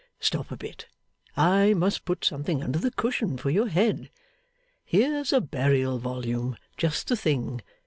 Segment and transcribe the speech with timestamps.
[0.19, 0.87] Stop a bit.
[1.37, 4.09] I must put something under the cushion for your head.
[4.83, 7.61] Here's a burial volume, just the thing!